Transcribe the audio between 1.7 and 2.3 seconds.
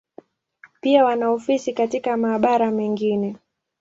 katika